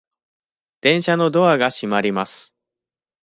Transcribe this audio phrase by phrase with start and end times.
[0.81, 2.51] 電車のドアが閉まります。